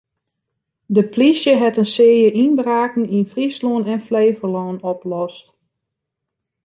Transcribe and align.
De 0.95 1.03
plysje 1.13 1.53
hat 1.61 1.77
in 1.81 1.91
searje 1.95 2.29
ynbraken 2.43 3.05
yn 3.17 3.29
Fryslân 3.31 3.83
en 3.93 4.01
Flevolân 4.07 4.77
oplost. 4.91 5.45